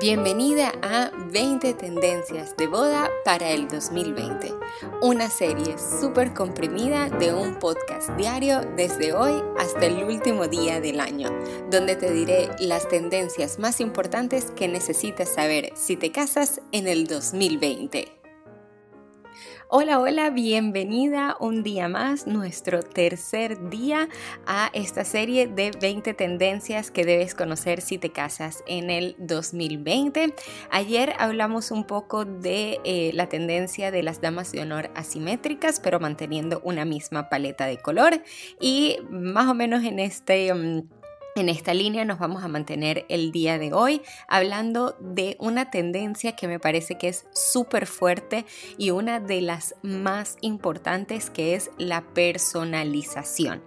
[0.00, 4.54] Bienvenida a 20 tendencias de boda para el 2020,
[5.02, 11.00] una serie súper comprimida de un podcast diario desde hoy hasta el último día del
[11.00, 11.28] año,
[11.70, 17.06] donde te diré las tendencias más importantes que necesitas saber si te casas en el
[17.06, 18.19] 2020.
[19.72, 24.08] Hola, hola, bienvenida un día más, nuestro tercer día
[24.44, 30.34] a esta serie de 20 tendencias que debes conocer si te casas en el 2020.
[30.72, 36.00] Ayer hablamos un poco de eh, la tendencia de las damas de honor asimétricas, pero
[36.00, 38.24] manteniendo una misma paleta de color
[38.60, 40.52] y más o menos en este...
[40.52, 40.99] Mm,
[41.40, 46.36] en esta línea nos vamos a mantener el día de hoy hablando de una tendencia
[46.36, 48.44] que me parece que es súper fuerte
[48.76, 53.62] y una de las más importantes que es la personalización.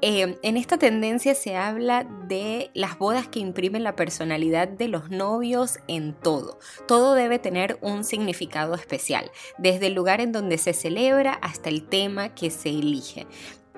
[0.00, 5.10] Eh, en esta tendencia se habla de las bodas que imprimen la personalidad de los
[5.10, 6.60] novios en todo.
[6.86, 11.82] Todo debe tener un significado especial, desde el lugar en donde se celebra hasta el
[11.82, 13.26] tema que se elige.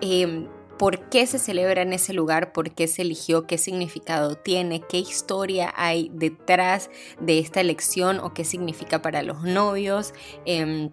[0.03, 0.47] Eh,
[0.81, 4.97] por qué se celebra en ese lugar, por qué se eligió, qué significado tiene, qué
[4.97, 6.89] historia hay detrás
[7.21, 10.15] de esta elección o qué significa para los novios,
[10.47, 10.89] em,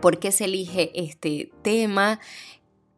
[0.00, 2.18] por qué se elige este tema.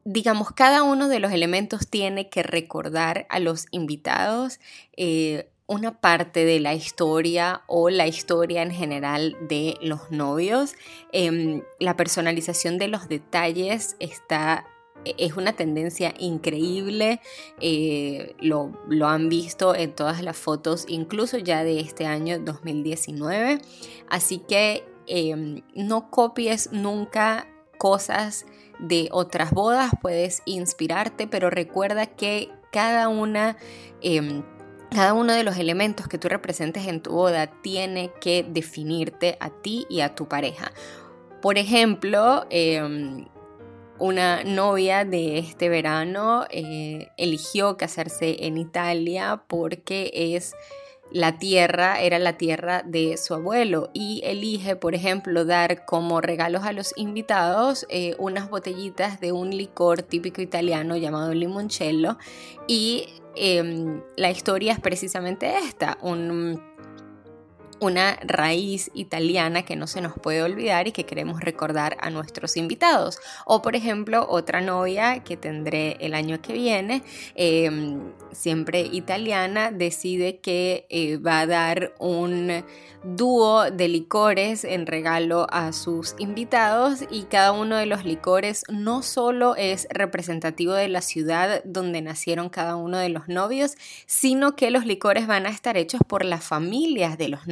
[0.06, 4.58] Digamos, cada uno de los elementos tiene que recordar a los invitados
[4.96, 10.76] eh, una parte de la historia o la historia en general de los novios.
[11.12, 14.66] Em, la personalización de los detalles está
[15.04, 17.20] es una tendencia increíble,
[17.60, 18.72] eh, lo,
[19.06, 23.60] han visto en todas las fotos, incluso ya de este año 2019.
[24.08, 27.46] Así que em, no copies nunca
[27.78, 28.46] cosas
[28.78, 33.56] de otras bodas, puedes inspirarte, pero recuerda que cada una...
[34.00, 34.42] Em,
[34.90, 39.48] cada uno de los elementos que tú representes en tu boda tiene que definirte a
[39.48, 40.70] ti y a tu pareja.
[41.40, 43.24] Por ejemplo, em,
[44.02, 50.56] una novia de este verano eh, eligió casarse en Italia porque es
[51.12, 56.64] la tierra, era la tierra de su abuelo y elige, por ejemplo, dar como regalos
[56.64, 62.18] a los invitados eh, unas botellitas de un licor típico italiano llamado limoncello
[62.66, 66.71] y em, la historia es precisamente esta, un
[67.82, 72.56] una raíz italiana que no se nos puede olvidar y que queremos recordar a nuestros
[72.56, 73.18] invitados.
[73.44, 77.02] O por ejemplo, otra novia que tendré el año que viene,
[77.34, 82.64] em, siempre italiana, decide que eh, va a dar un
[83.04, 89.02] dúo de licores en regalo a sus invitados y cada uno de los licores no
[89.02, 93.74] solo es representativo de la ciudad donde nacieron cada uno de los novios,
[94.06, 97.46] sino que los licores van a estar hechos por las familias de los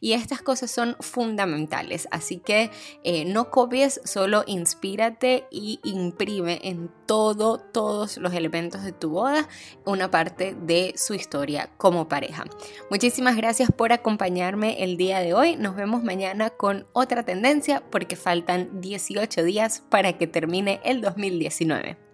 [0.00, 2.70] Y estas cosas son fundamentales, así que
[3.04, 9.48] eh, no copies, solo inspírate y imprime en todo, todos los elementos de tu boda
[9.84, 12.44] una parte de su historia como pareja.
[12.90, 15.56] Muchísimas gracias por acompañarme el día de hoy.
[15.56, 22.09] Nos vemos mañana con otra tendencia porque faltan 18 días para que termine el 2019.